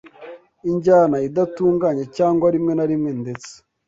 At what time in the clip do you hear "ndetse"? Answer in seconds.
3.21-3.51